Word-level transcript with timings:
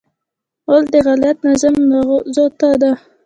غول 0.69 0.83
د 0.93 0.95
غلط 1.05 1.37
نظم 1.49 1.75
نغوته 1.91 2.69
ده. 2.81 2.91